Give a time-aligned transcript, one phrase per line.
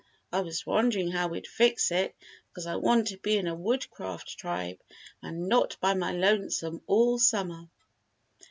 [0.33, 2.15] I was wondering how we'd fix it
[2.53, 4.79] 'cause I want to be in a Woodcraft Tribe
[5.21, 7.69] and not by my lonesome all summer."